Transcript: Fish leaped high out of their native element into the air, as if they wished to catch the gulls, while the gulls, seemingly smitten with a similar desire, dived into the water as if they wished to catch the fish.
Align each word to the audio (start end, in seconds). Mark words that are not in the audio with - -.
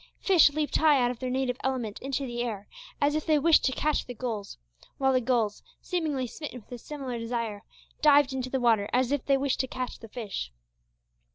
Fish 0.17 0.49
leaped 0.49 0.75
high 0.77 0.99
out 0.99 1.11
of 1.11 1.19
their 1.19 1.29
native 1.29 1.57
element 1.63 1.99
into 1.99 2.25
the 2.25 2.41
air, 2.41 2.67
as 2.99 3.13
if 3.13 3.23
they 3.23 3.37
wished 3.37 3.63
to 3.65 3.71
catch 3.71 4.03
the 4.07 4.15
gulls, 4.15 4.57
while 4.97 5.13
the 5.13 5.21
gulls, 5.21 5.61
seemingly 5.79 6.25
smitten 6.25 6.61
with 6.61 6.71
a 6.71 6.79
similar 6.79 7.19
desire, 7.19 7.61
dived 8.01 8.33
into 8.33 8.49
the 8.49 8.59
water 8.59 8.89
as 8.93 9.11
if 9.11 9.23
they 9.27 9.37
wished 9.37 9.59
to 9.59 9.67
catch 9.67 9.99
the 9.99 10.09
fish. 10.09 10.51